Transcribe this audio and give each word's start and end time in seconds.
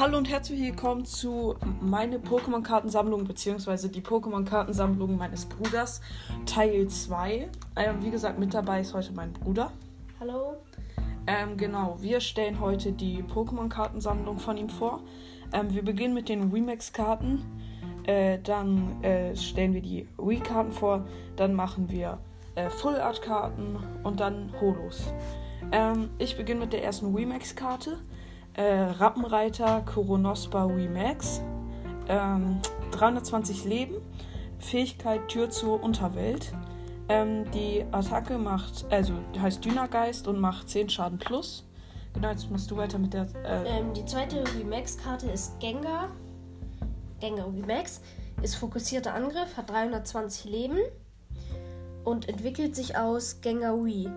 Hallo 0.00 0.16
und 0.16 0.30
herzlich 0.30 0.58
willkommen 0.62 1.04
zu 1.04 1.56
meine 1.82 2.16
Pokémon-Kartensammlung 2.16 3.24
bzw. 3.24 3.88
die 3.88 4.00
Pokémon-Kartensammlung 4.00 5.18
meines 5.18 5.44
Bruders, 5.44 6.00
Teil 6.46 6.88
2. 6.88 7.50
Ähm, 7.76 7.96
wie 8.00 8.10
gesagt, 8.10 8.38
mit 8.38 8.54
dabei 8.54 8.80
ist 8.80 8.94
heute 8.94 9.12
mein 9.12 9.30
Bruder. 9.34 9.70
Hallo. 10.18 10.56
Ähm, 11.26 11.58
genau, 11.58 11.98
wir 12.00 12.20
stellen 12.20 12.60
heute 12.60 12.92
die 12.92 13.22
Pokémon-Kartensammlung 13.22 14.38
von 14.38 14.56
ihm 14.56 14.70
vor. 14.70 15.02
Ähm, 15.52 15.74
wir 15.74 15.84
beginnen 15.84 16.14
mit 16.14 16.30
den 16.30 16.50
Remix-Karten. 16.50 17.44
Äh, 18.04 18.38
dann 18.38 19.02
äh, 19.02 19.36
stellen 19.36 19.74
wir 19.74 19.82
die 19.82 20.08
Wii-Karten 20.16 20.72
vor. 20.72 21.04
Dann 21.36 21.52
machen 21.52 21.90
wir 21.90 22.16
äh, 22.54 22.70
Full-Art-Karten 22.70 23.76
und 24.02 24.18
dann 24.18 24.50
Holos. 24.62 25.12
Ähm, 25.72 26.08
ich 26.16 26.38
beginne 26.38 26.60
mit 26.60 26.72
der 26.72 26.84
ersten 26.84 27.14
Remix-Karte 27.14 27.98
äh, 28.60 28.82
Rappenreiter 28.98 29.82
Koronospa 29.86 30.64
Remax. 30.64 31.40
Ähm, 32.08 32.60
320 32.92 33.64
Leben. 33.64 33.94
Fähigkeit 34.58 35.28
Tür 35.28 35.48
zur 35.50 35.82
Unterwelt. 35.82 36.52
Ähm, 37.08 37.50
die 37.52 37.84
Attacke 37.90 38.38
macht, 38.38 38.84
also 38.90 39.14
heißt 39.40 39.64
Dynageist 39.64 40.28
und 40.28 40.38
macht 40.38 40.68
10 40.68 40.90
Schaden 40.90 41.18
plus. 41.18 41.66
Genau, 42.12 42.28
jetzt 42.28 42.50
musst 42.50 42.70
du 42.70 42.76
weiter 42.76 42.98
mit 42.98 43.14
der. 43.14 43.26
Äh, 43.44 43.78
Ähm, 43.78 43.94
die 43.94 44.04
zweite 44.04 44.44
Remax-Karte 44.58 45.30
ist 45.30 45.58
Gengar. 45.60 46.08
Gengar 47.20 47.46
Remax 47.46 48.00
ist 48.42 48.56
fokussierter 48.56 49.14
Angriff, 49.14 49.56
hat 49.56 49.70
320 49.70 50.50
Leben 50.50 50.78
und 52.04 52.28
entwickelt 52.28 52.76
sich 52.76 52.96
aus 52.96 53.40
Gengar 53.40 53.76
Wii. 53.84 54.10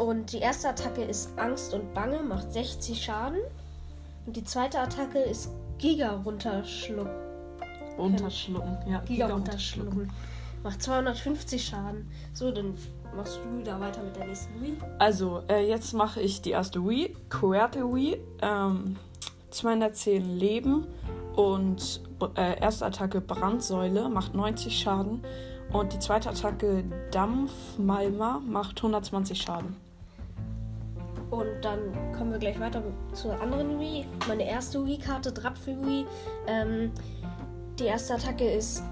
Und 0.00 0.32
die 0.32 0.38
erste 0.38 0.70
Attacke 0.70 1.02
ist 1.02 1.38
Angst 1.38 1.74
und 1.74 1.92
Bange, 1.92 2.22
macht 2.22 2.54
60 2.54 3.04
Schaden. 3.04 3.40
Und 4.24 4.34
die 4.34 4.44
zweite 4.44 4.80
Attacke 4.80 5.18
ist 5.18 5.50
Giga 5.76 6.22
runterschlucken. 6.24 7.12
runterschlucken. 7.98 8.78
Ja, 8.90 9.00
Giga 9.00 9.26
runterschlucken. 9.26 10.10
Macht 10.62 10.82
250 10.82 11.62
Schaden. 11.62 12.10
So, 12.32 12.50
dann 12.50 12.78
machst 13.14 13.40
du 13.44 13.62
da 13.62 13.78
weiter 13.78 14.02
mit 14.02 14.16
der 14.16 14.28
nächsten 14.28 14.58
Wii. 14.62 14.78
Also, 14.98 15.42
äh, 15.50 15.68
jetzt 15.68 15.92
mache 15.92 16.22
ich 16.22 16.40
die 16.40 16.52
erste 16.52 16.82
Wii, 16.82 17.14
Coerte 17.28 17.80
Wii. 17.80 18.16
Ähm, 18.40 18.96
210 19.50 20.38
Leben 20.38 20.86
und 21.36 22.00
äh, 22.36 22.58
erste 22.58 22.86
Attacke 22.86 23.20
Brandsäule 23.20 24.08
macht 24.08 24.34
90 24.34 24.78
Schaden. 24.78 25.22
Und 25.74 25.92
die 25.92 25.98
zweite 25.98 26.30
Attacke 26.30 26.84
Dampfmalma 27.10 28.40
macht 28.46 28.78
120 28.78 29.42
Schaden. 29.42 29.89
Und 31.30 31.46
dann 31.62 32.12
kommen 32.16 32.32
wir 32.32 32.38
gleich 32.38 32.58
weiter 32.58 32.82
zur 33.12 33.40
anderen 33.40 33.78
Wii. 33.78 34.06
Meine 34.26 34.48
erste 34.48 34.84
Wii-Karte, 34.84 35.32
Drapfel 35.32 35.76
Wii. 35.86 36.06
Ähm, 36.46 36.90
die 37.78 37.84
erste 37.84 38.14
Attacke 38.14 38.50
ist 38.50 38.82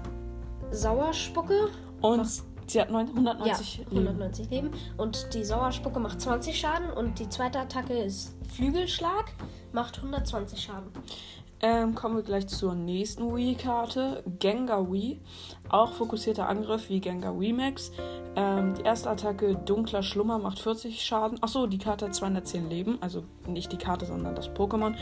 Sauerspucke. 0.71 1.69
Und 2.01 2.17
Macht- 2.17 2.43
sie 2.67 2.79
hat 2.81 2.89
neun- 2.91 3.07
190 3.09 3.77
ja, 3.79 3.83
Leben. 3.89 4.07
190 4.07 4.49
Leben. 4.49 4.71
Und 4.97 5.33
die 5.33 5.43
Sauerspucke 5.43 5.99
macht 5.99 6.21
20 6.21 6.57
Schaden. 6.59 6.89
Und 6.91 7.19
die 7.19 7.27
zweite 7.29 7.59
Attacke 7.59 7.93
ist 7.93 8.35
Flügelschlag, 8.55 9.25
macht 9.73 9.97
120 9.97 10.61
Schaden. 10.61 10.89
Ähm, 11.61 11.93
kommen 11.93 12.15
wir 12.15 12.23
gleich 12.23 12.47
zur 12.47 12.73
nächsten 12.73 13.35
Wii-Karte. 13.35 14.23
Gengar 14.39 14.91
Wii. 14.91 15.19
Auch 15.67 15.91
fokussierter 15.91 16.47
Angriff 16.47 16.89
wie 16.89 17.01
Gengar 17.01 17.37
Wii 17.37 17.51
Max. 17.51 17.91
Ähm, 18.35 18.75
die 18.75 18.83
erste 18.83 19.09
Attacke 19.09 19.55
Dunkler 19.55 20.01
Schlummer 20.01 20.39
macht 20.39 20.59
40 20.59 21.01
Schaden. 21.01 21.43
Achso, 21.43 21.67
die 21.67 21.77
Karte 21.77 22.05
hat 22.05 22.15
210 22.15 22.69
Leben. 22.69 22.97
Also 23.01 23.23
nicht 23.45 23.71
die 23.73 23.77
Karte, 23.77 24.05
sondern 24.05 24.35
das 24.35 24.49
Pokémon. 24.49 24.95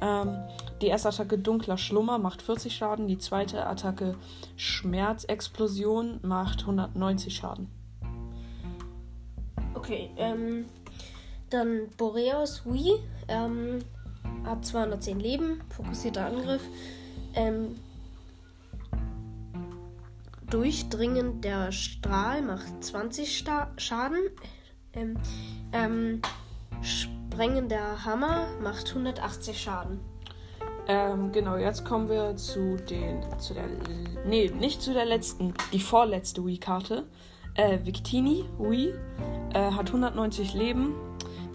Ähm, 0.00 0.36
die 0.80 0.86
erste 0.86 1.08
Attacke 1.08 1.38
Dunkler 1.38 1.76
Schlummer 1.76 2.18
macht 2.18 2.42
40 2.42 2.76
Schaden. 2.76 3.08
Die 3.08 3.18
zweite 3.18 3.66
Attacke 3.66 4.14
Schmerzexplosion 4.56 6.20
macht 6.22 6.60
190 6.60 7.34
Schaden. 7.34 7.68
Okay, 9.74 10.10
ähm, 10.16 10.66
dann 11.50 11.88
Boreas 11.96 12.64
Wii 12.64 12.94
ähm, 13.28 13.80
hat 14.46 14.64
210 14.64 15.20
Leben, 15.20 15.60
fokussierter 15.70 16.26
Angriff. 16.26 16.62
Ähm, 17.34 17.76
durchdringender 20.48 21.72
Strahl 21.72 22.42
macht 22.42 22.82
20 22.82 23.36
Sta 23.36 23.70
Schaden. 23.76 24.20
Ähm, 24.92 25.16
ähm, 25.72 26.22
sprengender 26.82 28.04
Hammer 28.04 28.46
macht 28.62 28.88
180 28.90 29.60
Schaden. 29.60 30.00
Ähm, 30.88 31.32
genau, 31.32 31.56
jetzt 31.56 31.84
kommen 31.84 32.08
wir 32.08 32.36
zu 32.36 32.76
den. 32.76 33.20
zu 33.38 33.54
der. 33.54 33.64
Nee, 34.24 34.50
nicht 34.50 34.80
zu 34.80 34.94
der 34.94 35.04
letzten, 35.04 35.52
die 35.72 35.80
vorletzte 35.80 36.44
Wii-Karte. 36.46 37.04
Äh, 37.54 37.80
Victini 37.84 38.44
Wii 38.58 38.94
äh, 39.52 39.72
hat 39.72 39.88
190 39.88 40.54
Leben. 40.54 40.94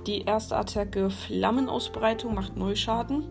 Die 0.08 0.24
erste 0.24 0.58
Attacke 0.58 1.10
Flammenausbreitung 1.10 2.34
macht 2.34 2.58
0 2.58 2.76
Schaden. 2.76 3.24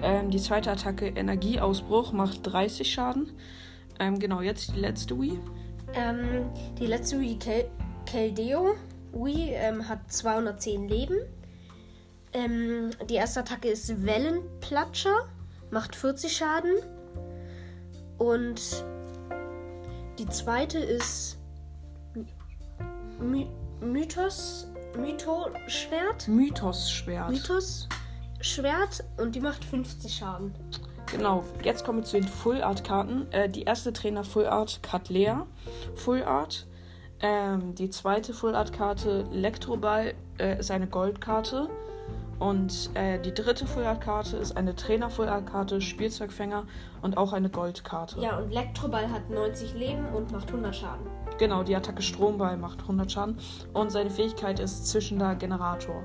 Ähm, 0.00 0.30
die 0.30 0.38
zweite 0.38 0.70
Attacke 0.70 1.06
Energieausbruch 1.08 2.12
macht 2.12 2.40
30 2.42 2.92
Schaden. 2.92 3.32
Ähm, 3.98 4.18
genau, 4.18 4.40
jetzt 4.40 4.74
die 4.74 4.80
letzte 4.80 5.18
Wii. 5.18 5.40
Ähm, 5.94 6.46
die 6.78 6.86
letzte 6.86 7.20
Wii, 7.20 7.36
Kel 7.38 7.68
Keldeo 8.06 8.74
Wii, 9.12 9.50
ähm, 9.54 9.88
hat 9.88 10.12
210 10.12 10.88
Leben. 10.88 11.16
Ähm, 12.32 12.90
die 13.08 13.14
erste 13.14 13.40
Attacke 13.40 13.68
ist 13.68 14.04
Wellenplatscher, 14.04 15.28
macht 15.70 15.96
40 15.96 16.36
Schaden. 16.36 16.74
Und 18.18 18.84
die 20.18 20.26
zweite 20.26 20.78
ist 20.78 21.38
My 23.20 23.46
Mythos, 23.80 24.68
Mytho-Schwert. 24.96 26.28
Mythos-Schwert. 26.28 27.30
Mythos-Schwert 27.30 29.04
und 29.18 29.34
die 29.34 29.40
macht 29.40 29.64
50 29.64 30.14
Schaden. 30.14 30.54
Genau, 31.10 31.44
jetzt 31.62 31.84
kommen 31.84 31.98
wir 31.98 32.04
zu 32.04 32.16
den 32.18 32.28
Full 32.28 32.62
Art 32.62 32.84
Karten. 32.84 33.30
Äh, 33.30 33.48
die 33.48 33.62
erste 33.62 33.92
Trainer 33.92 34.24
Full 34.24 34.46
Art 34.46 34.82
Catlea 34.82 35.46
Full 35.94 36.24
Art. 36.24 36.66
Ähm, 37.20 37.74
die 37.74 37.90
zweite 37.90 38.34
Full 38.34 38.54
Art 38.54 38.72
Karte 38.72 39.24
Elektroball 39.32 40.14
äh, 40.38 40.58
ist 40.58 40.70
eine 40.70 40.86
Goldkarte. 40.86 41.68
Und 42.38 42.90
äh, 42.94 43.18
die 43.20 43.32
dritte 43.32 43.66
Full 43.66 43.84
Art 43.84 44.00
Karte 44.00 44.36
ist 44.36 44.56
eine 44.56 44.74
Trainer 44.74 45.08
Full 45.08 45.28
Art 45.28 45.46
Karte, 45.46 45.80
Spielzeugfänger 45.80 46.64
und 47.00 47.16
auch 47.16 47.32
eine 47.32 47.48
Goldkarte. 47.48 48.20
Ja, 48.20 48.38
und 48.38 48.50
Elektroball 48.50 49.10
hat 49.10 49.30
90 49.30 49.74
Leben 49.74 50.06
und 50.06 50.32
macht 50.32 50.48
100 50.48 50.74
Schaden. 50.74 51.06
Genau, 51.38 51.62
die 51.64 51.74
Attacke 51.74 52.00
Stromball 52.02 52.56
macht 52.56 52.80
100 52.82 53.10
Schaden 53.10 53.38
und 53.72 53.90
seine 53.90 54.10
Fähigkeit 54.10 54.60
ist 54.60 54.86
zischender 54.88 55.34
Generator. 55.34 56.02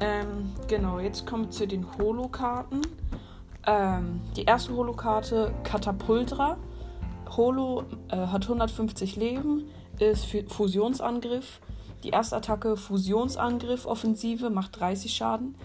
Ähm, 0.00 0.52
genau, 0.68 0.98
jetzt 1.00 1.26
kommen 1.26 1.44
wir 1.44 1.50
zu 1.50 1.66
den 1.66 1.86
Holo-Karten. 1.98 2.82
Ähm, 3.66 4.20
die 4.36 4.44
erste 4.44 4.72
Holo-Karte 4.74 5.52
Katapultra. 5.64 6.58
Holo 7.36 7.82
äh, 8.08 8.16
hat 8.18 8.44
150 8.44 9.16
Leben, 9.16 9.64
ist 9.98 10.26
Fu- 10.26 10.46
Fusionsangriff. 10.48 11.60
Die 12.04 12.10
erste 12.10 12.36
Attacke 12.36 12.76
Fusionsangriff 12.76 13.84
Offensive 13.86 14.48
macht 14.50 14.78
30 14.78 15.12
Schaden. 15.12 15.56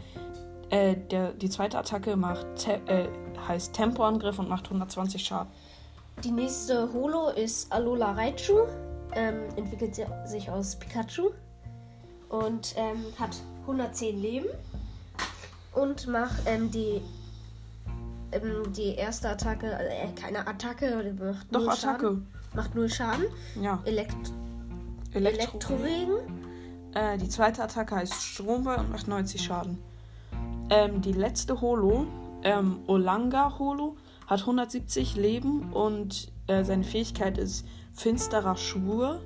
Äh, 0.71 0.95
der, 1.11 1.33
die 1.33 1.49
zweite 1.49 1.77
Attacke 1.77 2.15
macht 2.15 2.47
Te 2.55 2.81
äh, 2.87 3.07
heißt 3.47 3.73
Tempoangriff 3.73 4.39
und 4.39 4.49
macht 4.49 4.65
120 4.65 5.23
Schaden. 5.23 5.51
Die 6.23 6.31
nächste 6.31 6.91
Holo 6.94 7.29
ist 7.29 7.72
Alola 7.72 8.11
Raichu. 8.11 8.59
Ähm, 9.13 9.35
entwickelt 9.55 9.95
si- 9.95 10.05
sich 10.25 10.49
aus 10.49 10.75
Pikachu. 10.77 11.31
Und 12.29 12.75
ähm, 12.77 13.03
hat 13.19 13.35
110 13.61 14.22
Leben. 14.22 14.47
Und 15.73 16.08
macht 16.08 16.41
ähm, 16.46 16.69
die, 16.72 17.02
ähm, 18.31 18.72
die 18.73 18.96
erste 18.96 19.29
Attacke, 19.29 19.67
äh, 19.72 20.08
keine 20.19 20.46
Attacke, 20.47 21.13
macht 21.19 21.47
Doch, 21.52 21.59
null 21.61 21.69
Attacke. 21.69 22.02
Schaden. 22.08 22.28
Macht 22.53 22.75
null 22.75 22.90
Schaden. 22.90 23.25
Ja, 23.61 23.79
Elekt 23.85 24.31
Elektro. 25.13 25.40
Elektroregen. 25.69 26.16
Äh, 26.93 27.17
die 27.17 27.29
zweite 27.29 27.63
Attacke 27.63 27.96
heißt 27.96 28.22
Stromball 28.22 28.79
und 28.79 28.91
macht 28.91 29.08
90 29.08 29.41
Schaden. 29.41 29.78
Ähm, 30.69 31.02
die 31.02 31.13
letzte 31.13 31.59
Holo, 31.61 32.05
ähm, 32.43 32.79
Olanga 32.87 33.58
Holo, 33.58 33.96
hat 34.31 34.39
170 34.39 35.17
Leben 35.17 35.73
und 35.73 36.31
äh, 36.47 36.63
seine 36.63 36.85
Fähigkeit 36.85 37.37
ist 37.37 37.66
Finsterer 37.91 38.55
Schwur. 38.55 39.19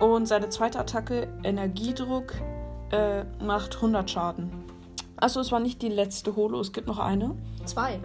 Und 0.00 0.26
seine 0.26 0.48
zweite 0.48 0.80
Attacke, 0.80 1.28
Energiedruck, 1.44 2.34
äh, 2.90 3.22
macht 3.40 3.76
100 3.76 4.10
Schaden. 4.10 4.50
Achso, 5.16 5.38
es 5.38 5.52
war 5.52 5.60
nicht 5.60 5.82
die 5.82 5.88
letzte 5.88 6.34
Holo, 6.34 6.58
es 6.60 6.72
gibt 6.72 6.88
noch 6.88 6.98
eine. 6.98 7.36
Zwei. 7.64 8.00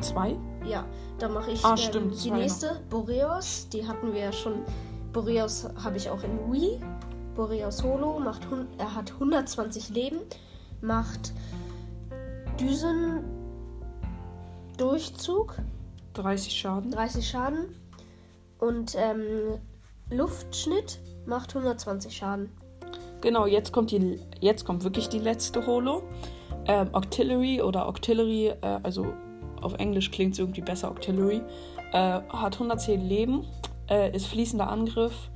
Zwei? 0.00 0.38
Ja, 0.64 0.86
da 1.18 1.28
mache 1.28 1.50
ich 1.50 1.62
Ah, 1.62 1.72
ähm, 1.72 1.76
stimmt, 1.76 2.14
die 2.14 2.30
zwei 2.30 2.38
nächste, 2.38 2.80
Boreos. 2.88 3.68
Die 3.68 3.86
hatten 3.86 4.14
wir 4.14 4.20
ja 4.20 4.32
schon. 4.32 4.62
Boreos 5.12 5.68
habe 5.84 5.98
ich 5.98 6.08
auch 6.08 6.22
in 6.22 6.50
Wii. 6.50 6.80
Boreos 7.36 7.82
Holo 7.84 8.18
macht 8.18 8.48
er 8.78 8.94
hat 8.94 9.12
120 9.12 9.90
Leben, 9.90 10.20
macht 10.80 11.34
Düsendurchzug. 14.78 15.56
30 16.14 16.52
Schaden. 16.52 16.90
30 16.90 17.28
Schaden. 17.28 17.76
Und 18.58 18.94
ähm, 18.96 19.58
Luftschnitt 20.10 21.00
macht 21.26 21.54
120 21.54 22.16
Schaden. 22.16 22.50
Genau, 23.20 23.46
jetzt 23.46 23.72
kommt, 23.72 23.90
die, 23.90 24.20
jetzt 24.40 24.64
kommt 24.64 24.84
wirklich 24.84 25.08
die 25.08 25.18
letzte 25.18 25.66
Holo. 25.66 26.02
Ähm, 26.66 26.90
Octillery 26.92 27.60
oder 27.62 27.88
Octillery, 27.88 28.48
äh, 28.48 28.80
also 28.82 29.12
auf 29.60 29.74
Englisch 29.74 30.10
klingt 30.10 30.34
es 30.34 30.38
irgendwie 30.38 30.60
besser, 30.60 30.90
Octillery, 30.90 31.42
äh, 31.92 32.20
hat 32.28 32.54
110 32.54 33.00
Leben, 33.00 33.46
äh, 33.88 34.14
ist 34.14 34.26
fließender 34.26 34.68
Angriff. 34.68 35.30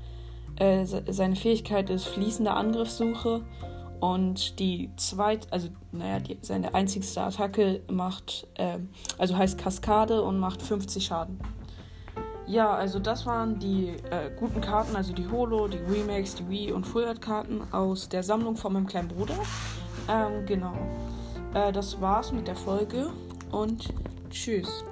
Äh, 0.56 0.84
seine 0.84 1.34
Fähigkeit 1.36 1.90
ist 1.90 2.06
fließende 2.06 2.52
Angriffssuche. 2.52 3.42
Und 4.02 4.58
die 4.58 4.90
zweite, 4.96 5.46
also 5.52 5.68
naja, 5.92 6.18
die, 6.18 6.36
seine 6.42 6.74
einzigste 6.74 7.22
Attacke 7.22 7.82
macht, 7.88 8.48
ähm, 8.56 8.88
also 9.16 9.36
heißt 9.36 9.56
Kaskade 9.56 10.22
und 10.22 10.40
macht 10.40 10.60
50 10.60 11.06
Schaden. 11.06 11.38
Ja, 12.48 12.74
also 12.74 12.98
das 12.98 13.26
waren 13.26 13.60
die 13.60 13.90
äh, 14.10 14.32
guten 14.36 14.60
Karten, 14.60 14.96
also 14.96 15.12
die 15.12 15.30
Holo, 15.30 15.68
die 15.68 15.78
Remakes, 15.78 16.34
die 16.34 16.48
Wii 16.48 16.72
und 16.72 16.84
Full 16.84 17.04
Art 17.04 17.20
Karten 17.20 17.62
aus 17.72 18.08
der 18.08 18.24
Sammlung 18.24 18.56
von 18.56 18.72
meinem 18.72 18.88
kleinen 18.88 19.06
Bruder. 19.06 19.36
Ähm, 20.08 20.46
genau. 20.46 20.74
Äh, 21.54 21.70
das 21.70 22.00
war's 22.00 22.32
mit 22.32 22.48
der 22.48 22.56
Folge 22.56 23.12
und 23.52 23.88
tschüss. 24.30 24.82